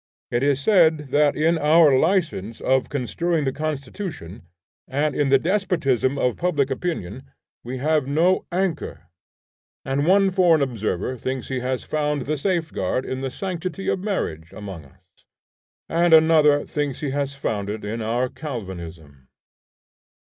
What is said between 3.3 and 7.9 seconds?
the Constitution, and in the despotism of public opinion, we